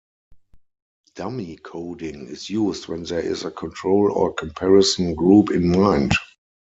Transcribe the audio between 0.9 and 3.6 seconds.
Dummy coding is used when there is a